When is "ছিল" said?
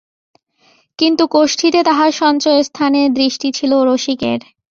3.51-3.71